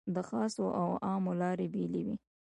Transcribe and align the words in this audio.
د 0.15 0.17
خاصو 0.29 0.65
او 0.81 0.89
عامو 1.07 1.31
لارې 1.41 1.67
بېلې 1.73 2.01
وې. 2.05 2.15